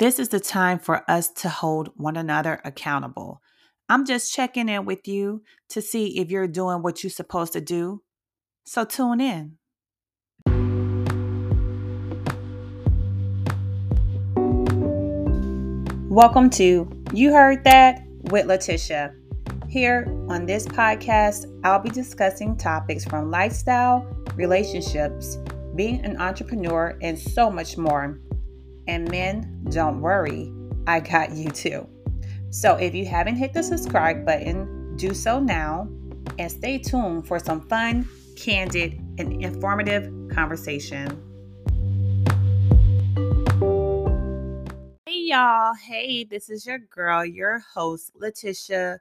This 0.00 0.18
is 0.18 0.30
the 0.30 0.40
time 0.40 0.78
for 0.78 1.04
us 1.10 1.28
to 1.42 1.50
hold 1.50 1.90
one 1.94 2.16
another 2.16 2.62
accountable. 2.64 3.42
I'm 3.86 4.06
just 4.06 4.32
checking 4.32 4.70
in 4.70 4.86
with 4.86 5.06
you 5.06 5.42
to 5.68 5.82
see 5.82 6.18
if 6.18 6.30
you're 6.30 6.48
doing 6.48 6.80
what 6.80 7.04
you're 7.04 7.10
supposed 7.10 7.52
to 7.52 7.60
do. 7.60 8.00
So 8.64 8.86
tune 8.86 9.20
in. 9.20 9.58
Welcome 16.08 16.48
to 16.48 16.90
You 17.12 17.34
Heard 17.34 17.62
That 17.64 18.00
with 18.30 18.46
Letitia. 18.46 19.14
Here 19.68 20.06
on 20.30 20.46
this 20.46 20.66
podcast, 20.66 21.44
I'll 21.62 21.78
be 21.78 21.90
discussing 21.90 22.56
topics 22.56 23.04
from 23.04 23.30
lifestyle, 23.30 24.06
relationships, 24.34 25.36
being 25.76 26.02
an 26.06 26.16
entrepreneur, 26.16 26.96
and 27.02 27.18
so 27.18 27.50
much 27.50 27.76
more. 27.76 28.18
And 28.90 29.08
men, 29.08 29.64
don't 29.70 30.00
worry, 30.00 30.52
I 30.88 30.98
got 30.98 31.30
you 31.30 31.48
too. 31.48 31.88
So 32.50 32.74
if 32.74 32.92
you 32.92 33.06
haven't 33.06 33.36
hit 33.36 33.52
the 33.52 33.62
subscribe 33.62 34.26
button, 34.26 34.96
do 34.96 35.14
so 35.14 35.38
now 35.38 35.88
and 36.40 36.50
stay 36.50 36.78
tuned 36.78 37.24
for 37.28 37.38
some 37.38 37.60
fun, 37.68 38.08
candid, 38.36 38.94
and 39.16 39.44
informative 39.44 40.12
conversation. 40.34 41.06
Hey 45.06 45.20
y'all, 45.20 45.72
hey, 45.74 46.24
this 46.24 46.50
is 46.50 46.66
your 46.66 46.80
girl, 46.80 47.24
your 47.24 47.60
host, 47.60 48.10
Letitia 48.16 48.98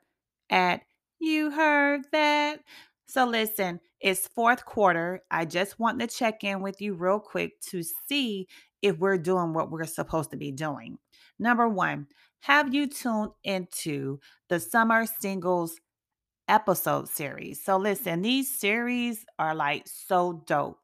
at 0.51 0.81
You 1.17 1.49
Heard 1.49 2.01
That. 2.12 2.59
So, 3.07 3.26
listen, 3.26 3.79
it's 3.99 4.27
fourth 4.27 4.65
quarter. 4.65 5.23
I 5.31 5.45
just 5.45 5.79
want 5.79 5.99
to 5.99 6.05
check 6.05 6.43
in 6.43 6.62
with 6.62 6.79
you 6.79 6.93
real 6.93 7.20
quick 7.20 7.59
to 7.71 7.81
see 8.07 8.48
if 8.81 8.97
we're 8.97 9.17
doing 9.17 9.53
what 9.53 9.71
we're 9.71 9.85
supposed 9.85 10.31
to 10.31 10.38
be 10.38 10.51
doing. 10.51 10.97
Number 11.37 11.67
one, 11.67 12.07
have 12.41 12.73
you 12.73 12.87
tuned 12.87 13.31
into 13.43 14.20
the 14.48 14.59
Summer 14.59 15.05
Singles 15.05 15.76
episode 16.48 17.09
series? 17.09 17.63
So, 17.63 17.77
listen, 17.77 18.21
these 18.21 18.59
series 18.59 19.26
are 19.37 19.55
like 19.55 19.84
so 19.85 20.43
dope. 20.45 20.79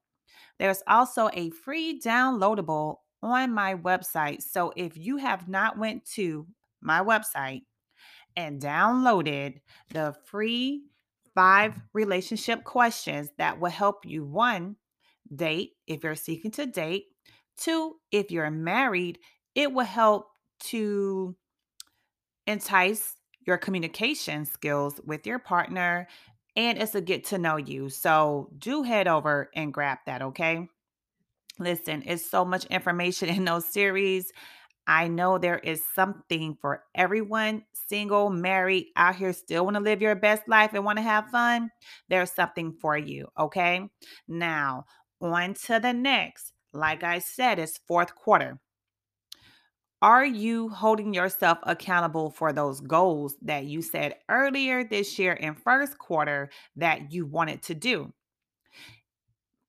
There's 0.59 0.83
also 0.87 1.29
a 1.33 1.49
free 1.49 1.99
downloadable 1.99 2.97
on 3.21 3.53
my 3.53 3.75
website. 3.75 4.41
So, 4.41 4.73
if 4.75 4.97
you 4.97 5.17
have 5.17 5.47
not 5.47 5.77
went 5.77 6.05
to 6.13 6.47
my 6.81 7.01
website, 7.01 7.61
and 8.35 8.61
downloaded 8.61 9.61
the 9.91 10.15
free 10.25 10.83
five 11.33 11.81
relationship 11.93 12.63
questions 12.63 13.29
that 13.37 13.59
will 13.59 13.69
help 13.69 14.05
you 14.05 14.25
one, 14.25 14.75
date 15.33 15.71
if 15.87 16.03
you're 16.03 16.15
seeking 16.15 16.51
to 16.51 16.65
date, 16.65 17.05
two, 17.57 17.95
if 18.11 18.31
you're 18.31 18.51
married, 18.51 19.19
it 19.53 19.71
will 19.71 19.85
help 19.85 20.27
to 20.59 21.35
entice 22.47 23.15
your 23.45 23.57
communication 23.57 24.45
skills 24.45 24.99
with 25.05 25.25
your 25.25 25.39
partner 25.39 26.07
and 26.55 26.77
it's 26.77 26.95
a 26.95 27.01
get 27.01 27.25
to 27.25 27.37
know 27.37 27.57
you. 27.57 27.89
So 27.89 28.49
do 28.57 28.83
head 28.83 29.07
over 29.07 29.49
and 29.55 29.73
grab 29.73 29.99
that, 30.05 30.21
okay? 30.21 30.67
Listen, 31.59 32.03
it's 32.05 32.29
so 32.29 32.45
much 32.45 32.65
information 32.65 33.29
in 33.35 33.45
those 33.45 33.65
series. 33.65 34.31
I 34.87 35.07
know 35.07 35.37
there 35.37 35.57
is 35.57 35.81
something 35.95 36.57
for 36.61 36.83
everyone, 36.93 37.63
single, 37.87 38.29
married, 38.29 38.87
out 38.95 39.15
here 39.15 39.33
still 39.33 39.65
want 39.65 39.77
to 39.77 39.81
live 39.81 40.01
your 40.01 40.13
best 40.13 40.43
life 40.47 40.73
and 40.73 40.85
want 40.85 40.97
to 40.97 41.03
have 41.03 41.29
fun. 41.29 41.71
There's 42.07 42.31
something 42.31 42.71
for 42.79 42.95
you, 42.95 43.27
okay? 43.37 43.89
Now, 44.27 44.85
on 45.19 45.55
to 45.65 45.79
the 45.79 45.91
next. 45.91 46.54
Like 46.75 47.03
I 47.03 47.19
said, 47.19 47.57
it's 47.57 47.79
fourth 47.87 48.13
quarter. 48.15 48.59
Are 50.01 50.25
you 50.25 50.69
holding 50.69 51.13
yourself 51.13 51.57
accountable 51.63 52.29
for 52.29 52.53
those 52.53 52.81
goals 52.81 53.35
that 53.41 53.63
you 53.63 53.81
said 53.81 54.15
earlier 54.29 54.83
this 54.83 55.17
year 55.17 55.33
in 55.33 55.55
first 55.55 55.97
quarter 55.97 56.49
that 56.75 57.11
you 57.11 57.25
wanted 57.25 57.63
to 57.63 57.73
do? 57.73 58.13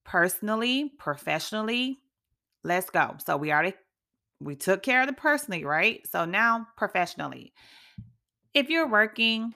Personally, 0.04 0.92
professionally, 0.98 2.00
let's 2.64 2.90
go. 2.90 3.16
So 3.24 3.36
we 3.36 3.52
already 3.52 3.74
we 4.40 4.56
took 4.56 4.82
care 4.82 5.00
of 5.00 5.06
the 5.06 5.14
personally, 5.14 5.64
right? 5.64 6.06
So 6.10 6.24
now 6.24 6.66
professionally. 6.76 7.54
If 8.52 8.68
you're 8.68 8.88
working, 8.88 9.54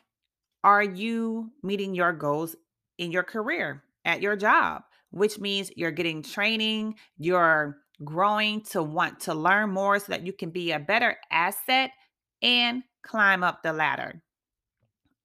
are 0.64 0.82
you 0.82 1.50
meeting 1.62 1.94
your 1.94 2.12
goals 2.12 2.56
in 2.96 3.12
your 3.12 3.22
career 3.22 3.82
at 4.04 4.22
your 4.22 4.36
job? 4.36 4.82
Which 5.10 5.38
means 5.38 5.70
you're 5.76 5.90
getting 5.90 6.22
training, 6.22 6.94
you're 7.18 7.78
growing 8.04 8.62
to 8.62 8.82
want 8.82 9.20
to 9.20 9.34
learn 9.34 9.70
more 9.70 9.98
so 9.98 10.06
that 10.08 10.24
you 10.24 10.32
can 10.32 10.50
be 10.50 10.72
a 10.72 10.78
better 10.78 11.16
asset 11.30 11.90
and 12.42 12.82
climb 13.02 13.42
up 13.42 13.62
the 13.62 13.72
ladder. 13.72 14.22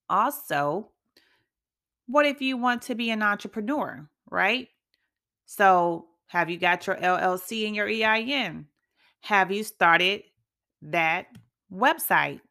Also, 0.10 0.90
what 2.08 2.26
if 2.26 2.42
you 2.42 2.58
want 2.58 2.82
to 2.84 2.96
be 2.96 3.10
an 3.10 3.24
entrepreneur, 3.24 4.08
right? 4.30 4.68
So, 5.46 6.08
have 6.28 6.50
you 6.50 6.58
got 6.58 6.86
your 6.88 6.98
LLC 6.98 7.68
and 7.68 7.76
your 7.76 7.88
EIN? 7.88 8.66
Have 9.22 9.52
you 9.52 9.64
started 9.64 10.24
that 10.82 11.28
website? 11.72 12.42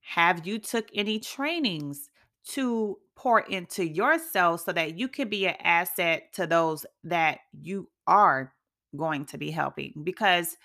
Have 0.00 0.46
you 0.46 0.58
took 0.58 0.88
any 0.94 1.18
trainings 1.18 2.10
to 2.50 2.98
pour 3.16 3.40
into 3.40 3.86
yourself 3.86 4.62
so 4.62 4.72
that 4.72 4.98
you 4.98 5.08
can 5.08 5.28
be 5.28 5.46
an 5.46 5.56
asset 5.62 6.32
to 6.34 6.46
those 6.46 6.84
that 7.04 7.38
you 7.52 7.88
are 8.06 8.52
going 8.96 9.24
to 9.26 9.38
be 9.38 9.50
helping? 9.50 9.92
Because 10.04 10.56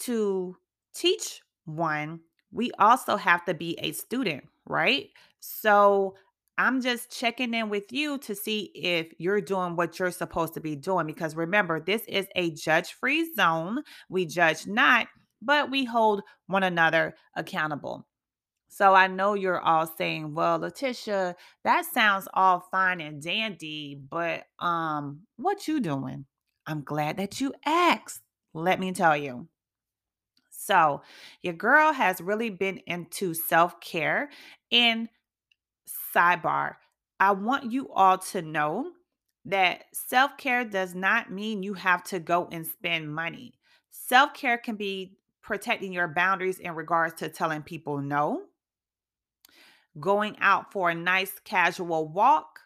to 0.00 0.56
teach 0.94 1.40
one, 1.64 2.20
we 2.52 2.70
also 2.78 3.16
have 3.16 3.44
to 3.44 3.54
be 3.54 3.78
a 3.80 3.92
student, 3.92 4.44
right? 4.66 5.08
So 5.40 6.14
I'm 6.58 6.82
just 6.82 7.10
checking 7.10 7.54
in 7.54 7.70
with 7.70 7.90
you 7.90 8.18
to 8.18 8.34
see 8.34 8.70
if 8.74 9.12
you're 9.18 9.40
doing 9.40 9.76
what 9.76 9.98
you're 9.98 10.10
supposed 10.10 10.54
to 10.54 10.60
be 10.60 10.76
doing. 10.76 11.06
Because 11.06 11.34
remember, 11.34 11.80
this 11.80 12.02
is 12.06 12.26
a 12.36 12.50
judge 12.50 12.92
free 12.92 13.32
zone. 13.34 13.82
We 14.10 14.26
judge 14.26 14.66
not, 14.66 15.06
but 15.40 15.70
we 15.70 15.84
hold 15.84 16.22
one 16.48 16.62
another 16.62 17.14
accountable. 17.34 18.06
So 18.70 18.94
I 18.94 19.08
know 19.08 19.34
you're 19.34 19.60
all 19.60 19.86
saying, 19.86 20.34
"Well, 20.34 20.58
Letitia, 20.60 21.36
that 21.64 21.86
sounds 21.86 22.28
all 22.34 22.60
fine 22.70 23.00
and 23.02 23.22
dandy, 23.22 23.96
but 23.96 24.46
um 24.60 25.22
what 25.36 25.68
you 25.68 25.80
doing?" 25.80 26.26
I'm 26.66 26.82
glad 26.84 27.16
that 27.18 27.40
you 27.40 27.52
asked. 27.66 28.22
Let 28.54 28.80
me 28.80 28.92
tell 28.92 29.16
you. 29.16 29.48
So, 30.50 31.02
your 31.42 31.54
girl 31.54 31.92
has 31.92 32.20
really 32.20 32.50
been 32.50 32.78
into 32.86 33.34
self-care 33.34 34.30
and 34.70 35.08
sidebar, 36.14 36.76
I 37.18 37.32
want 37.32 37.72
you 37.72 37.90
all 37.92 38.18
to 38.18 38.42
know 38.42 38.92
that 39.46 39.84
self 39.92 40.36
care 40.38 40.64
does 40.64 40.94
not 40.94 41.30
mean 41.32 41.62
you 41.62 41.74
have 41.74 42.04
to 42.04 42.20
go 42.20 42.48
and 42.52 42.66
spend 42.66 43.14
money. 43.14 43.54
Self 43.90 44.34
care 44.34 44.58
can 44.58 44.76
be 44.76 45.16
protecting 45.42 45.92
your 45.92 46.08
boundaries 46.08 46.58
in 46.58 46.74
regards 46.74 47.14
to 47.16 47.28
telling 47.28 47.62
people 47.62 47.98
no, 48.00 48.42
going 50.00 50.36
out 50.40 50.72
for 50.72 50.90
a 50.90 50.94
nice 50.94 51.32
casual 51.44 52.08
walk, 52.08 52.60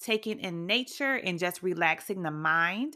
taking 0.00 0.38
in 0.38 0.66
nature 0.66 1.14
and 1.14 1.38
just 1.38 1.62
relaxing 1.62 2.22
the 2.22 2.30
mind. 2.30 2.94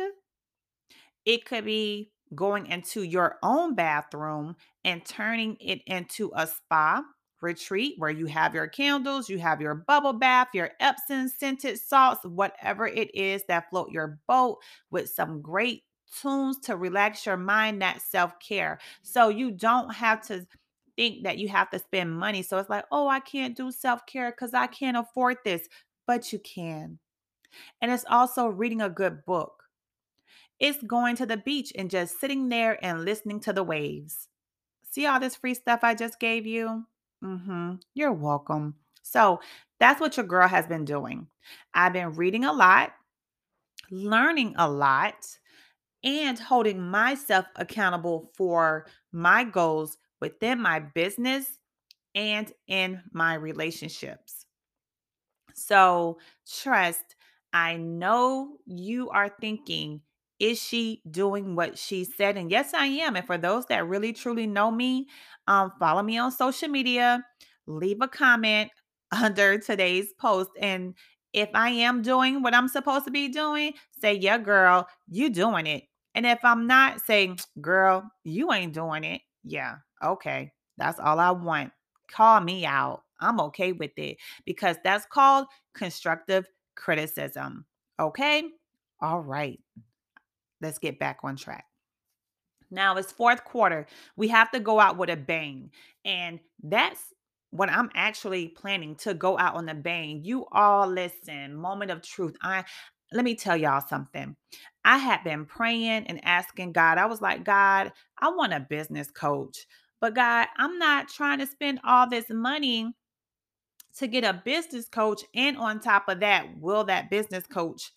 It 1.24 1.44
could 1.44 1.64
be 1.64 2.12
going 2.34 2.66
into 2.66 3.02
your 3.02 3.36
own 3.42 3.74
bathroom 3.74 4.56
and 4.84 5.04
turning 5.04 5.56
it 5.60 5.80
into 5.86 6.30
a 6.34 6.46
spa 6.46 7.02
retreat 7.40 7.94
where 7.98 8.10
you 8.10 8.26
have 8.26 8.54
your 8.54 8.66
candles, 8.66 9.28
you 9.28 9.38
have 9.38 9.60
your 9.60 9.74
bubble 9.74 10.14
bath, 10.14 10.48
your 10.54 10.70
Epsom 10.80 11.28
scented 11.28 11.78
salts, 11.78 12.24
whatever 12.24 12.86
it 12.86 13.14
is 13.14 13.44
that 13.48 13.68
float 13.70 13.90
your 13.90 14.18
boat 14.26 14.58
with 14.90 15.08
some 15.08 15.42
great 15.42 15.82
tunes 16.20 16.58
to 16.60 16.76
relax 16.76 17.26
your 17.26 17.36
mind, 17.36 17.82
that 17.82 18.00
self 18.00 18.32
care. 18.40 18.78
So 19.02 19.28
you 19.28 19.50
don't 19.50 19.94
have 19.94 20.26
to 20.28 20.46
think 20.96 21.24
that 21.24 21.38
you 21.38 21.48
have 21.48 21.70
to 21.70 21.78
spend 21.78 22.16
money. 22.16 22.42
So 22.42 22.58
it's 22.58 22.70
like, 22.70 22.84
oh, 22.90 23.08
I 23.08 23.20
can't 23.20 23.56
do 23.56 23.70
self 23.70 24.06
care 24.06 24.30
because 24.30 24.54
I 24.54 24.66
can't 24.66 24.96
afford 24.96 25.38
this, 25.44 25.68
but 26.06 26.32
you 26.32 26.38
can. 26.38 26.98
And 27.80 27.90
it's 27.90 28.04
also 28.08 28.46
reading 28.46 28.80
a 28.80 28.90
good 28.90 29.24
book. 29.24 29.64
It's 30.60 30.82
going 30.82 31.16
to 31.16 31.26
the 31.26 31.36
beach 31.36 31.72
and 31.76 31.90
just 31.90 32.20
sitting 32.20 32.48
there 32.48 32.82
and 32.84 33.04
listening 33.04 33.40
to 33.40 33.52
the 33.52 33.62
waves. 33.62 34.28
See 34.90 35.06
all 35.06 35.20
this 35.20 35.36
free 35.36 35.54
stuff 35.54 35.80
I 35.82 35.94
just 35.94 36.20
gave 36.20 36.46
you? 36.46 36.84
Mm-hmm. 37.22 37.74
You're 37.94 38.12
welcome. 38.12 38.76
So 39.02 39.40
that's 39.80 40.00
what 40.00 40.16
your 40.16 40.26
girl 40.26 40.48
has 40.48 40.66
been 40.66 40.84
doing. 40.84 41.26
I've 41.74 41.92
been 41.92 42.12
reading 42.12 42.44
a 42.44 42.52
lot, 42.52 42.92
learning 43.90 44.54
a 44.56 44.68
lot, 44.68 45.26
and 46.02 46.38
holding 46.38 46.80
myself 46.80 47.46
accountable 47.56 48.30
for 48.36 48.86
my 49.12 49.42
goals 49.42 49.98
within 50.24 50.60
my 50.60 50.80
business 50.80 51.46
and 52.14 52.52
in 52.68 53.02
my 53.12 53.34
relationships. 53.34 54.46
So, 55.54 56.18
trust, 56.62 57.16
I 57.52 57.76
know 57.76 58.58
you 58.66 59.10
are 59.10 59.28
thinking, 59.40 60.02
Is 60.40 60.60
she 60.60 61.00
doing 61.10 61.54
what 61.54 61.78
she 61.78 62.04
said? 62.04 62.36
And 62.36 62.50
yes, 62.50 62.74
I 62.74 62.86
am. 62.86 63.14
And 63.16 63.26
for 63.26 63.38
those 63.38 63.66
that 63.66 63.86
really 63.86 64.12
truly 64.12 64.46
know 64.46 64.70
me, 64.70 65.06
um, 65.46 65.72
follow 65.78 66.02
me 66.02 66.18
on 66.18 66.32
social 66.32 66.68
media, 66.68 67.24
leave 67.66 67.98
a 68.02 68.08
comment 68.08 68.70
under 69.12 69.58
today's 69.58 70.12
post. 70.20 70.50
And 70.60 70.94
if 71.32 71.48
I 71.54 71.70
am 71.70 72.02
doing 72.02 72.42
what 72.42 72.54
I'm 72.54 72.68
supposed 72.68 73.04
to 73.06 73.10
be 73.12 73.28
doing, 73.28 73.74
say, 74.00 74.14
yeah, 74.14 74.38
girl, 74.38 74.88
you 75.08 75.30
doing 75.30 75.66
it. 75.66 75.84
And 76.16 76.26
if 76.26 76.38
I'm 76.44 76.66
not, 76.66 77.00
say, 77.00 77.36
girl, 77.60 78.10
you 78.24 78.52
ain't 78.52 78.72
doing 78.74 79.04
it. 79.04 79.22
Yeah, 79.44 79.76
okay. 80.04 80.52
That's 80.76 80.98
all 80.98 81.20
I 81.20 81.30
want. 81.30 81.72
Call 82.10 82.40
me 82.40 82.66
out. 82.66 83.02
I'm 83.20 83.40
okay 83.40 83.72
with 83.72 83.92
it 83.96 84.18
because 84.44 84.76
that's 84.84 85.06
called 85.06 85.46
constructive 85.74 86.46
criticism. 86.74 87.64
Okay? 87.98 88.44
All 89.00 89.20
right. 89.20 89.60
Let's 90.60 90.78
get 90.78 90.98
back 90.98 91.18
on 91.22 91.36
track. 91.36 91.64
Now 92.70 92.96
it's 92.96 93.12
fourth 93.12 93.44
quarter. 93.44 93.86
We 94.16 94.28
have 94.28 94.50
to 94.50 94.60
go 94.60 94.80
out 94.80 94.96
with 94.96 95.10
a 95.10 95.16
bang. 95.16 95.70
And 96.04 96.40
that's 96.62 97.12
what 97.50 97.70
I'm 97.70 97.90
actually 97.94 98.48
planning 98.48 98.96
to 98.96 99.14
go 99.14 99.38
out 99.38 99.54
on 99.54 99.66
the 99.66 99.74
bang. 99.74 100.24
You 100.24 100.46
all 100.50 100.88
listen, 100.88 101.54
moment 101.54 101.90
of 101.90 102.02
truth. 102.02 102.34
I 102.42 102.64
let 103.12 103.24
me 103.24 103.36
tell 103.36 103.56
y'all 103.56 103.80
something. 103.86 104.34
I 104.84 104.98
had 104.98 105.22
been 105.22 105.46
praying 105.46 106.06
and 106.08 106.24
asking 106.24 106.72
God. 106.72 106.98
I 106.98 107.06
was 107.06 107.22
like, 107.22 107.44
God, 107.44 107.92
I 108.18 108.30
want 108.30 108.52
a 108.52 108.60
business 108.60 109.10
coach. 109.10 109.66
But 110.04 110.12
God, 110.12 110.48
I'm 110.58 110.78
not 110.78 111.08
trying 111.08 111.38
to 111.38 111.46
spend 111.46 111.80
all 111.82 112.06
this 112.06 112.28
money 112.28 112.92
to 113.96 114.06
get 114.06 114.22
a 114.22 114.42
business 114.44 114.86
coach. 114.86 115.22
And 115.34 115.56
on 115.56 115.80
top 115.80 116.10
of 116.10 116.20
that, 116.20 116.58
will 116.60 116.84
that 116.84 117.08
business 117.08 117.46
coach 117.46 117.90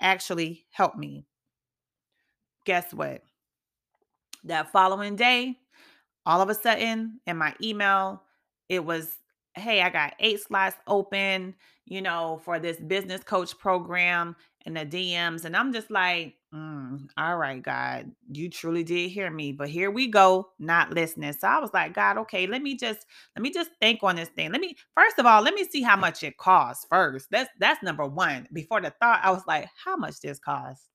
actually 0.00 0.66
help 0.70 0.94
me? 0.94 1.26
Guess 2.64 2.94
what? 2.94 3.24
That 4.44 4.70
following 4.70 5.16
day, 5.16 5.58
all 6.24 6.40
of 6.40 6.48
a 6.48 6.54
sudden 6.54 7.18
in 7.26 7.36
my 7.36 7.52
email, 7.60 8.22
it 8.68 8.84
was, 8.84 9.16
hey, 9.54 9.82
I 9.82 9.90
got 9.90 10.14
eight 10.20 10.40
slots 10.40 10.76
open, 10.86 11.56
you 11.86 12.02
know, 12.02 12.40
for 12.44 12.60
this 12.60 12.76
business 12.76 13.24
coach 13.24 13.58
program 13.58 14.36
and 14.64 14.76
the 14.76 14.86
DMs. 14.86 15.44
And 15.44 15.56
I'm 15.56 15.72
just 15.72 15.90
like, 15.90 16.36
mm, 16.54 17.08
all 17.16 17.36
right, 17.36 17.62
God, 17.62 18.10
you 18.32 18.48
truly 18.50 18.84
did 18.84 19.10
hear 19.10 19.30
me. 19.30 19.52
But 19.52 19.68
here 19.68 19.90
we 19.90 20.08
go, 20.08 20.50
not 20.58 20.92
listening. 20.92 21.32
So 21.34 21.48
I 21.48 21.58
was 21.60 21.70
like, 21.74 21.94
God, 21.94 22.18
okay, 22.18 22.46
let 22.46 22.62
me 22.62 22.76
just 22.76 23.06
let 23.36 23.42
me 23.42 23.50
just 23.50 23.70
think 23.80 24.00
on 24.02 24.16
this 24.16 24.28
thing. 24.30 24.52
Let 24.52 24.60
me 24.60 24.76
first 24.96 25.18
of 25.18 25.26
all, 25.26 25.42
let 25.42 25.54
me 25.54 25.64
see 25.64 25.82
how 25.82 25.96
much 25.96 26.22
it 26.22 26.38
costs 26.38 26.86
first. 26.90 27.28
That's 27.30 27.50
that's 27.60 27.82
number 27.82 28.06
one. 28.06 28.48
Before 28.52 28.80
the 28.80 28.92
thought, 29.00 29.20
I 29.22 29.30
was 29.30 29.42
like, 29.46 29.68
how 29.84 29.96
much 29.96 30.20
this 30.20 30.38
costs? 30.38 30.88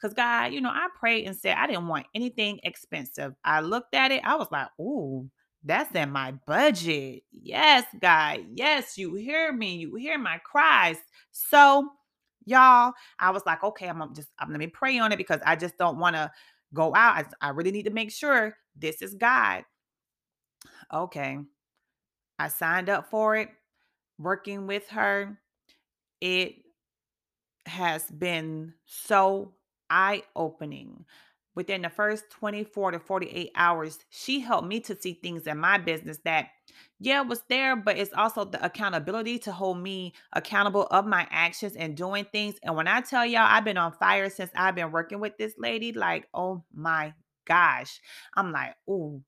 Because 0.00 0.14
God, 0.14 0.52
you 0.52 0.60
know, 0.60 0.70
I 0.70 0.88
prayed 0.98 1.26
and 1.26 1.36
said 1.36 1.56
I 1.56 1.66
didn't 1.66 1.88
want 1.88 2.06
anything 2.14 2.60
expensive. 2.64 3.34
I 3.44 3.60
looked 3.60 3.94
at 3.94 4.10
it, 4.12 4.22
I 4.24 4.36
was 4.36 4.48
like, 4.50 4.68
ooh, 4.80 5.30
that's 5.64 5.94
in 5.94 6.10
my 6.10 6.32
budget. 6.46 7.22
Yes, 7.30 7.84
God. 8.00 8.40
Yes, 8.54 8.98
you 8.98 9.14
hear 9.14 9.52
me. 9.52 9.76
You 9.76 9.94
hear 9.94 10.18
my 10.18 10.38
cries. 10.38 10.96
So, 11.30 11.88
y'all, 12.46 12.92
I 13.18 13.30
was 13.30 13.42
like, 13.46 13.62
okay, 13.62 13.88
I'm 13.88 14.14
just 14.14 14.28
I'm 14.38 14.52
me 14.52 14.66
pray 14.66 14.98
on 14.98 15.12
it 15.12 15.16
because 15.16 15.40
I 15.44 15.56
just 15.56 15.76
don't 15.78 15.98
want 15.98 16.16
to 16.16 16.30
go 16.74 16.94
out. 16.94 17.26
I, 17.40 17.48
I 17.48 17.50
really 17.50 17.70
need 17.70 17.84
to 17.84 17.90
make 17.90 18.10
sure 18.10 18.56
this 18.76 19.02
is 19.02 19.14
God. 19.14 19.64
Okay. 20.92 21.38
I 22.38 22.48
signed 22.48 22.88
up 22.88 23.08
for 23.10 23.36
it, 23.36 23.50
working 24.18 24.66
with 24.66 24.88
her. 24.88 25.38
It 26.20 26.56
has 27.66 28.04
been 28.10 28.74
so 28.86 29.54
eye 29.90 30.22
opening. 30.34 31.04
Within 31.54 31.82
the 31.82 31.90
first 31.90 32.30
24 32.30 32.92
to 32.92 32.98
48 32.98 33.50
hours, 33.54 33.98
she 34.10 34.40
helped 34.40 34.66
me 34.68 34.80
to 34.80 35.00
see 35.00 35.14
things 35.22 35.46
in 35.46 35.58
my 35.58 35.78
business 35.78 36.18
that, 36.24 36.48
yeah, 36.98 37.20
was 37.20 37.42
there, 37.48 37.76
but 37.76 37.98
it's 37.98 38.14
also 38.14 38.44
the 38.44 38.64
accountability 38.64 39.38
to 39.40 39.52
hold 39.52 39.78
me 39.78 40.14
accountable 40.32 40.86
of 40.90 41.06
my 41.06 41.26
actions 41.30 41.76
and 41.76 41.96
doing 41.96 42.26
things. 42.32 42.54
And 42.62 42.74
when 42.74 42.88
I 42.88 43.02
tell 43.02 43.26
y'all, 43.26 43.46
I've 43.48 43.64
been 43.64 43.76
on 43.76 43.92
fire 43.92 44.30
since 44.30 44.50
I've 44.54 44.74
been 44.74 44.92
working 44.92 45.20
with 45.20 45.36
this 45.36 45.54
lady, 45.58 45.92
like, 45.92 46.28
oh 46.32 46.64
my 46.74 47.12
gosh. 47.44 48.00
I'm 48.34 48.52
like, 48.52 48.74
oh, 48.88 49.20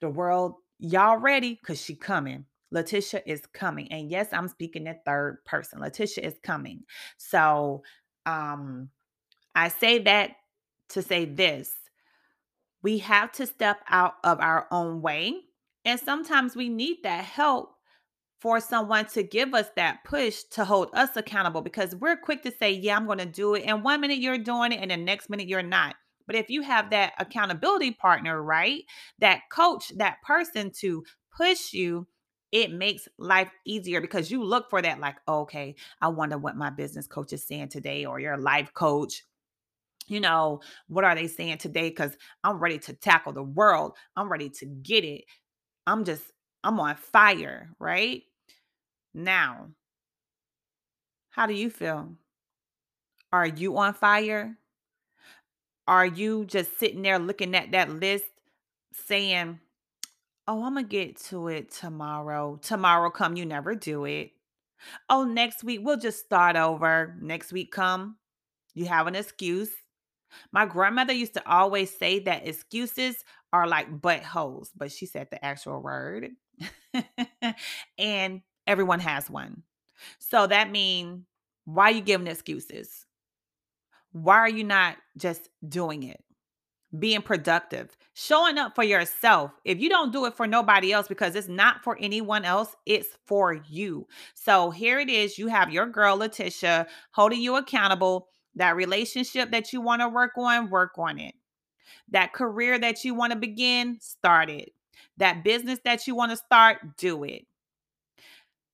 the 0.00 0.08
world, 0.08 0.56
y'all 0.78 1.18
ready? 1.18 1.54
Because 1.54 1.80
she 1.80 1.94
coming. 1.94 2.46
Letitia 2.70 3.22
is 3.26 3.46
coming. 3.52 3.90
And 3.92 4.10
yes, 4.10 4.28
I'm 4.32 4.48
speaking 4.48 4.86
in 4.86 4.96
third 5.06 5.44
person. 5.44 5.80
Letitia 5.80 6.24
is 6.24 6.34
coming. 6.42 6.82
So 7.16 7.82
um 8.26 8.88
I 9.54 9.68
say 9.68 10.00
that 10.00 10.32
to 10.94 11.02
say 11.02 11.24
this 11.24 11.72
we 12.84 12.98
have 12.98 13.32
to 13.32 13.46
step 13.46 13.80
out 13.88 14.16
of 14.22 14.38
our 14.40 14.68
own 14.70 15.00
way. 15.00 15.34
And 15.86 15.98
sometimes 15.98 16.54
we 16.54 16.68
need 16.68 16.98
that 17.02 17.24
help 17.24 17.70
for 18.40 18.60
someone 18.60 19.06
to 19.06 19.22
give 19.22 19.54
us 19.54 19.68
that 19.74 20.04
push 20.04 20.42
to 20.50 20.66
hold 20.66 20.90
us 20.92 21.16
accountable 21.16 21.62
because 21.62 21.96
we're 21.96 22.16
quick 22.16 22.42
to 22.42 22.52
say, 22.52 22.72
Yeah, 22.72 22.96
I'm 22.96 23.06
going 23.06 23.18
to 23.18 23.26
do 23.26 23.54
it. 23.54 23.64
And 23.66 23.82
one 23.82 24.02
minute 24.02 24.18
you're 24.18 24.38
doing 24.38 24.70
it, 24.70 24.80
and 24.80 24.90
the 24.90 24.98
next 24.98 25.30
minute 25.30 25.48
you're 25.48 25.62
not. 25.62 25.96
But 26.26 26.36
if 26.36 26.50
you 26.50 26.60
have 26.60 26.90
that 26.90 27.14
accountability 27.18 27.92
partner, 27.92 28.42
right? 28.42 28.82
That 29.18 29.40
coach, 29.50 29.92
that 29.96 30.18
person 30.22 30.70
to 30.80 31.04
push 31.34 31.72
you, 31.72 32.06
it 32.52 32.70
makes 32.70 33.08
life 33.18 33.50
easier 33.66 34.00
because 34.00 34.30
you 34.30 34.44
look 34.44 34.68
for 34.68 34.80
that, 34.82 35.00
like, 35.00 35.16
okay, 35.26 35.74
I 36.02 36.08
wonder 36.08 36.36
what 36.36 36.56
my 36.56 36.70
business 36.70 37.06
coach 37.06 37.32
is 37.32 37.46
saying 37.46 37.70
today, 37.70 38.04
or 38.04 38.20
your 38.20 38.36
life 38.36 38.72
coach 38.74 39.24
you 40.06 40.20
know, 40.20 40.60
what 40.88 41.04
are 41.04 41.14
they 41.14 41.26
saying 41.26 41.58
today? 41.58 41.88
Because 41.88 42.16
I'm 42.42 42.58
ready 42.58 42.78
to 42.80 42.94
tackle 42.94 43.32
the 43.32 43.42
world. 43.42 43.92
I'm 44.16 44.30
ready 44.30 44.50
to 44.50 44.66
get 44.66 45.04
it. 45.04 45.24
I'm 45.86 46.04
just, 46.04 46.22
I'm 46.62 46.78
on 46.80 46.96
fire, 46.96 47.70
right? 47.78 48.22
Now, 49.14 49.68
how 51.30 51.46
do 51.46 51.54
you 51.54 51.70
feel? 51.70 52.14
Are 53.32 53.46
you 53.46 53.76
on 53.78 53.94
fire? 53.94 54.56
Are 55.86 56.06
you 56.06 56.44
just 56.46 56.78
sitting 56.78 57.02
there 57.02 57.18
looking 57.18 57.54
at 57.54 57.72
that 57.72 57.90
list 57.90 58.24
saying, 58.92 59.60
Oh, 60.46 60.62
I'm 60.62 60.74
gonna 60.74 60.86
get 60.86 61.16
to 61.30 61.48
it 61.48 61.70
tomorrow. 61.70 62.58
Tomorrow 62.62 63.10
come, 63.10 63.36
you 63.36 63.46
never 63.46 63.74
do 63.74 64.04
it. 64.04 64.32
Oh, 65.08 65.24
next 65.24 65.64
week 65.64 65.80
we'll 65.82 65.96
just 65.96 66.24
start 66.24 66.56
over. 66.56 67.16
Next 67.20 67.52
week 67.52 67.72
come, 67.72 68.16
you 68.74 68.84
have 68.86 69.06
an 69.06 69.14
excuse 69.14 69.70
My 70.52 70.66
grandmother 70.66 71.12
used 71.12 71.34
to 71.34 71.48
always 71.48 71.96
say 71.96 72.20
that 72.20 72.46
excuses 72.46 73.24
are 73.52 73.66
like 73.66 74.00
buttholes, 74.00 74.68
but 74.76 74.92
she 74.92 75.06
said 75.06 75.28
the 75.30 75.44
actual 75.44 75.80
word. 75.82 76.30
and 77.98 78.42
everyone 78.66 79.00
has 79.00 79.30
one. 79.30 79.62
So 80.18 80.46
that 80.46 80.70
means 80.70 81.22
why 81.64 81.90
are 81.90 81.94
you 81.94 82.00
giving 82.00 82.26
excuses? 82.26 83.06
Why 84.12 84.36
are 84.36 84.48
you 84.48 84.64
not 84.64 84.96
just 85.16 85.48
doing 85.68 86.04
it? 86.04 86.22
Being 86.96 87.22
productive, 87.22 87.96
showing 88.12 88.58
up 88.58 88.76
for 88.76 88.84
yourself. 88.84 89.50
If 89.64 89.80
you 89.80 89.88
don't 89.88 90.12
do 90.12 90.26
it 90.26 90.36
for 90.36 90.46
nobody 90.46 90.92
else 90.92 91.08
because 91.08 91.34
it's 91.34 91.48
not 91.48 91.82
for 91.82 91.98
anyone 92.00 92.44
else, 92.44 92.76
it's 92.86 93.08
for 93.26 93.54
you. 93.68 94.06
So 94.34 94.70
here 94.70 95.00
it 95.00 95.08
is. 95.08 95.36
You 95.36 95.48
have 95.48 95.72
your 95.72 95.86
girl, 95.86 96.16
Letitia, 96.16 96.86
holding 97.10 97.40
you 97.40 97.56
accountable 97.56 98.28
that 98.56 98.76
relationship 98.76 99.50
that 99.50 99.72
you 99.72 99.80
want 99.80 100.02
to 100.02 100.08
work 100.08 100.32
on, 100.36 100.70
work 100.70 100.92
on 100.98 101.18
it. 101.18 101.34
That 102.10 102.32
career 102.32 102.78
that 102.78 103.04
you 103.04 103.14
want 103.14 103.32
to 103.32 103.38
begin, 103.38 103.98
start 104.00 104.50
it. 104.50 104.72
That 105.16 105.44
business 105.44 105.80
that 105.84 106.06
you 106.06 106.14
want 106.14 106.30
to 106.30 106.36
start, 106.36 106.96
do 106.96 107.24
it. 107.24 107.46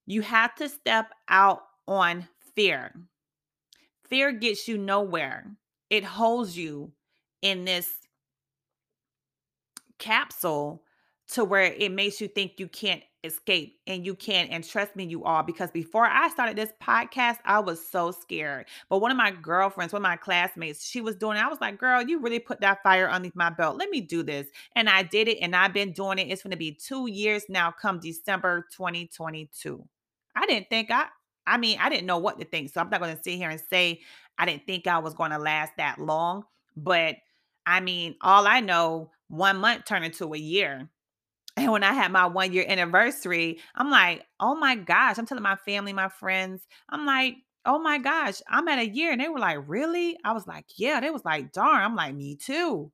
You 0.07 0.23
have 0.23 0.55
to 0.57 0.69
step 0.69 1.13
out 1.29 1.63
on 1.87 2.29
fear. 2.55 2.95
Fear 4.09 4.33
gets 4.33 4.67
you 4.67 4.77
nowhere. 4.77 5.47
It 5.89 6.05
holds 6.05 6.57
you 6.57 6.93
in 7.43 7.65
this 7.65 7.89
capsule 9.99 10.83
to 11.29 11.45
where 11.45 11.73
it 11.73 11.93
makes 11.93 12.21
you 12.21 12.27
think 12.27 12.55
you 12.59 12.67
can't 12.67 13.03
escape 13.25 13.79
and 13.87 14.07
you 14.07 14.15
can 14.15 14.47
and 14.47 14.67
trust 14.67 14.97
me 14.97 15.05
you 15.05 15.25
all 15.25 15.43
because 15.43 15.71
before 15.71 16.07
i 16.07 16.29
started 16.31 16.57
this 16.57 16.73
podcast 16.83 17.37
i 17.45 17.59
was 17.59 17.87
so 17.87 18.11
scared 18.11 18.65
but 18.89 19.01
one 19.01 19.11
of 19.11 19.17
my 19.17 19.31
girlfriends 19.31 19.93
one 19.93 20.01
of 20.01 20.05
my 20.05 20.17
classmates 20.17 20.87
she 20.87 21.03
was 21.03 21.17
doing 21.17 21.37
it. 21.37 21.43
I 21.43 21.49
was 21.49 21.61
like 21.61 21.79
girl 21.79 22.03
you 22.03 22.21
really 22.21 22.39
put 22.39 22.63
that 22.63 22.83
fire 22.83 23.11
underneath 23.11 23.37
my 23.37 23.51
belt. 23.51 23.77
Let 23.77 23.91
me 23.91 24.01
do 24.01 24.23
this 24.23 24.47
and 24.75 24.89
i 24.89 25.03
did 25.03 25.29
it 25.29 25.39
and 25.43 25.55
i've 25.55 25.75
been 25.75 25.93
doing 25.93 26.19
it. 26.19 26.29
It's 26.29 26.43
going 26.43 26.53
to 26.53 26.57
be 26.57 26.73
two 26.73 27.09
years 27.09 27.45
now 27.49 27.71
come 27.71 28.01
december 28.01 28.67
2022 28.75 29.85
i 30.35 30.47
didn't 30.47 30.71
think 30.71 30.91
i 30.91 31.07
i 31.47 31.59
mean 31.59 31.79
i 31.79 31.91
didn't 31.91 32.07
know 32.07 32.19
what 32.19 32.39
to 32.39 32.47
think 32.47 32.71
so 32.71 32.81
i'm 32.81 32.89
not 32.89 33.01
going 33.01 33.15
to 33.15 33.23
sit 33.23 33.35
here 33.35 33.51
and 33.51 33.61
say 33.69 34.01
i 34.39 34.47
didn't 34.47 34.67
think 34.67 34.87
i 34.87 34.99
was 34.99 35.13
going 35.13 35.31
to 35.31 35.39
last 35.39 35.73
that 35.77 35.99
long 35.99 36.45
but 36.75 37.17
i 37.67 37.81
mean 37.81 38.15
all 38.23 38.47
i 38.47 38.61
know 38.61 39.11
one 39.29 39.59
month 39.59 39.85
turned 39.85 40.05
into 40.05 40.33
a 40.33 40.39
year 40.39 40.89
and 41.61 41.73
when 41.73 41.85
I 41.85 41.93
had 41.93 42.13
my 42.13 42.27
one 42.27 42.53
year 42.53 42.65
anniversary, 42.67 43.61
I'm 43.75 43.91
like, 43.91 44.25
oh 44.41 44.55
my 44.55 44.75
gosh, 44.75 45.19
I'm 45.19 45.27
telling 45.27 45.43
my 45.43 45.57
family, 45.57 45.93
my 45.93 46.09
friends, 46.09 46.67
I'm 46.89 47.07
like, 47.07 47.37
Oh 47.67 47.79
my 47.79 47.99
gosh, 47.99 48.41
I'm 48.49 48.69
at 48.69 48.79
a 48.79 48.89
year. 48.89 49.13
And 49.13 49.21
they 49.21 49.29
were 49.29 49.39
like, 49.39 49.59
Really? 49.67 50.17
I 50.25 50.33
was 50.33 50.47
like, 50.47 50.65
Yeah. 50.77 51.01
They 51.01 51.11
was 51.11 51.25
like, 51.25 51.53
Darn. 51.53 51.83
I'm 51.83 51.95
like, 51.95 52.15
Me 52.15 52.37
too. 52.37 52.91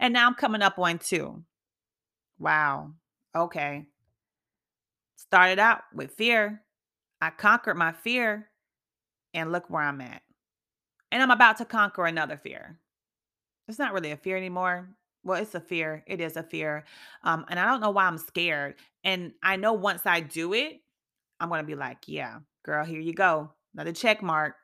And 0.00 0.12
now 0.14 0.26
I'm 0.26 0.34
coming 0.34 0.62
up 0.62 0.78
on 0.78 0.98
two. 0.98 1.42
Wow. 2.38 2.92
Okay. 3.34 3.86
Started 5.16 5.58
out 5.58 5.82
with 5.94 6.12
fear. 6.12 6.62
I 7.20 7.30
conquered 7.30 7.76
my 7.76 7.92
fear. 7.92 8.50
And 9.34 9.52
look 9.52 9.68
where 9.68 9.82
I'm 9.82 10.00
at. 10.00 10.22
And 11.12 11.22
I'm 11.22 11.30
about 11.30 11.58
to 11.58 11.66
conquer 11.66 12.06
another 12.06 12.38
fear. 12.38 12.78
It's 13.68 13.78
not 13.78 13.92
really 13.92 14.12
a 14.12 14.16
fear 14.16 14.36
anymore. 14.36 14.88
Well, 15.26 15.42
it's 15.42 15.56
a 15.56 15.60
fear. 15.60 16.04
It 16.06 16.20
is 16.20 16.36
a 16.36 16.44
fear. 16.44 16.84
Um, 17.24 17.44
and 17.50 17.58
I 17.58 17.66
don't 17.66 17.80
know 17.80 17.90
why 17.90 18.04
I'm 18.04 18.16
scared. 18.16 18.76
And 19.02 19.32
I 19.42 19.56
know 19.56 19.72
once 19.72 20.02
I 20.06 20.20
do 20.20 20.52
it, 20.52 20.74
I'm 21.40 21.48
going 21.48 21.60
to 21.60 21.66
be 21.66 21.74
like, 21.74 21.98
yeah, 22.06 22.38
girl, 22.64 22.84
here 22.84 23.00
you 23.00 23.12
go. 23.12 23.50
Another 23.74 23.92
check 23.92 24.22
mark. 24.22 24.54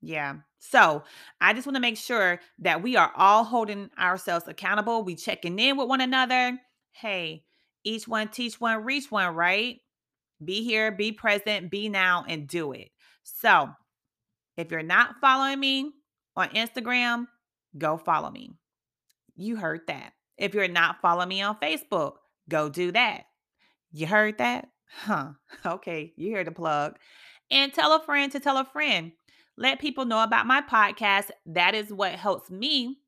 Yeah. 0.00 0.36
So 0.58 1.04
I 1.38 1.52
just 1.52 1.66
want 1.66 1.76
to 1.76 1.82
make 1.82 1.98
sure 1.98 2.40
that 2.60 2.82
we 2.82 2.96
are 2.96 3.12
all 3.14 3.44
holding 3.44 3.90
ourselves 3.98 4.48
accountable. 4.48 5.04
We 5.04 5.16
checking 5.16 5.58
in 5.58 5.76
with 5.76 5.86
one 5.86 6.00
another. 6.00 6.58
Hey, 6.92 7.44
each 7.84 8.08
one 8.08 8.28
teach 8.28 8.58
one, 8.58 8.84
reach 8.84 9.10
one, 9.10 9.34
right? 9.34 9.80
Be 10.42 10.64
here, 10.64 10.90
be 10.90 11.12
present, 11.12 11.70
be 11.70 11.90
now, 11.90 12.24
and 12.26 12.48
do 12.48 12.72
it. 12.72 12.88
So 13.22 13.68
if 14.56 14.70
you're 14.70 14.82
not 14.82 15.16
following 15.20 15.60
me 15.60 15.92
on 16.36 16.48
Instagram, 16.48 17.26
go 17.76 17.98
follow 17.98 18.30
me. 18.30 18.52
You 19.40 19.56
heard 19.56 19.86
that. 19.86 20.12
If 20.36 20.52
you're 20.52 20.68
not 20.68 21.00
following 21.00 21.30
me 21.30 21.40
on 21.40 21.56
Facebook, 21.56 22.16
go 22.50 22.68
do 22.68 22.92
that. 22.92 23.22
You 23.90 24.06
heard 24.06 24.36
that? 24.36 24.68
Huh. 25.02 25.30
Okay, 25.64 26.12
you 26.16 26.28
hear 26.28 26.44
the 26.44 26.52
plug. 26.52 26.98
And 27.50 27.72
tell 27.72 27.94
a 27.94 28.04
friend 28.04 28.30
to 28.32 28.40
tell 28.40 28.58
a 28.58 28.66
friend. 28.66 29.12
Let 29.56 29.80
people 29.80 30.04
know 30.04 30.22
about 30.22 30.46
my 30.46 30.60
podcast. 30.60 31.30
That 31.46 31.74
is 31.74 31.90
what 31.90 32.12
helps 32.12 32.50
me 32.50 32.98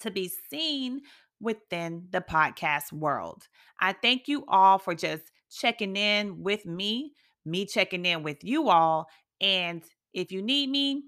to 0.00 0.10
be 0.10 0.28
seen 0.50 1.02
within 1.40 2.08
the 2.10 2.20
podcast 2.20 2.92
world. 2.92 3.46
I 3.80 3.92
thank 3.92 4.26
you 4.26 4.44
all 4.48 4.78
for 4.78 4.96
just 4.96 5.22
checking 5.52 5.96
in 5.96 6.42
with 6.42 6.66
me, 6.66 7.12
me 7.44 7.64
checking 7.64 8.04
in 8.04 8.24
with 8.24 8.42
you 8.42 8.68
all. 8.68 9.06
And 9.40 9.84
if 10.12 10.32
you 10.32 10.42
need 10.42 10.68
me, 10.68 11.04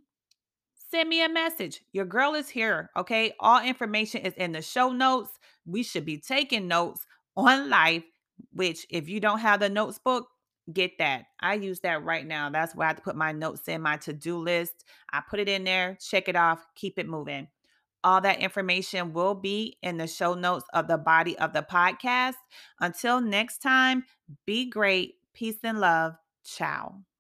send 0.93 1.09
me 1.09 1.25
a 1.25 1.29
message. 1.29 1.81
Your 1.93 2.05
girl 2.05 2.35
is 2.35 2.49
here. 2.49 2.91
Okay. 2.97 3.33
All 3.41 3.61
information 3.63 4.21
is 4.21 4.35
in 4.35 4.53
the 4.53 4.63
show 4.63 4.93
notes. 4.93 5.31
We 5.67 5.83
should 5.83 6.05
be 6.05 6.19
taking 6.19 6.69
notes 6.69 7.07
on 7.37 7.71
life, 7.71 8.05
which 8.53 8.87
if 8.91 9.09
you 9.09 9.19
don't 9.19 9.41
have 9.41 9.61
the 9.61 9.71
notes 9.71 9.99
book, 9.99 10.29
get 10.73 10.93
that. 10.99 11.25
I 11.41 11.55
use 11.55 11.81
that 11.81 12.05
right 12.05 12.27
now. 12.27 12.51
That's 12.51 12.75
where 12.75 12.87
I 12.87 12.91
have 12.91 12.97
to 12.97 13.03
put 13.03 13.17
my 13.17 13.33
notes 13.33 13.67
in 13.67 13.83
my 13.83 13.97
to 13.99 14.13
do 14.13 14.39
list. 14.39 14.85
I 15.13 15.23
put 15.29 15.41
it 15.41 15.49
in 15.49 15.65
there, 15.65 15.97
check 16.01 16.29
it 16.29 16.37
off, 16.37 16.65
keep 16.77 16.99
it 16.99 17.09
moving. 17.09 17.49
All 18.05 18.21
that 18.21 18.41
information 18.41 19.13
will 19.13 19.35
be 19.35 19.79
in 19.83 19.97
the 19.97 20.09
show 20.09 20.35
notes 20.35 20.67
of 20.75 20.89
the 20.89 20.99
body 20.99 21.39
of 21.39 21.53
the 21.53 21.63
podcast. 21.63 22.35
Until 22.81 23.21
next 23.21 23.59
time, 23.59 24.05
be 24.45 24.69
great. 24.69 25.15
Peace 25.33 25.59
and 25.63 25.81
love. 25.81 26.15
Ciao. 26.45 27.12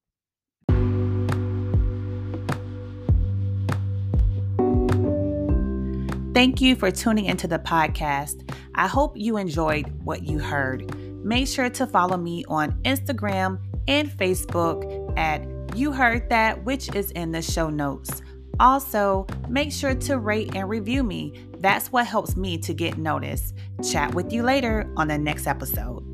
Thank 6.34 6.62
you 6.62 6.76
for 6.76 6.90
tuning 6.90 7.26
into 7.26 7.46
the 7.46 7.58
podcast. 7.58 8.50
I 8.74 8.86
hope 8.86 9.12
you 9.16 9.36
enjoyed 9.36 10.02
what 10.02 10.22
you 10.22 10.38
heard. 10.38 10.94
Make 11.22 11.46
sure 11.46 11.68
to 11.68 11.86
follow 11.86 12.16
me 12.16 12.42
on 12.48 12.72
Instagram 12.84 13.60
and 13.86 14.08
Facebook 14.08 15.12
at 15.18 15.46
You 15.76 15.92
Heard 15.92 16.30
That, 16.30 16.64
which 16.64 16.94
is 16.94 17.10
in 17.10 17.32
the 17.32 17.42
show 17.42 17.68
notes. 17.68 18.22
Also, 18.58 19.26
make 19.48 19.72
sure 19.72 19.94
to 19.94 20.18
rate 20.18 20.56
and 20.56 20.70
review 20.70 21.02
me. 21.02 21.34
That's 21.58 21.92
what 21.92 22.06
helps 22.06 22.34
me 22.34 22.56
to 22.58 22.72
get 22.72 22.96
noticed. 22.96 23.54
Chat 23.90 24.14
with 24.14 24.32
you 24.32 24.42
later 24.42 24.90
on 24.96 25.08
the 25.08 25.18
next 25.18 25.46
episode. 25.46 26.11